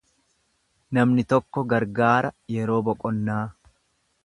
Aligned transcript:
Namni 0.97 1.25
tokko 1.33 1.65
gargaara 1.75 2.33
yeroo 2.57 2.81
boqonnaa. 2.91 3.41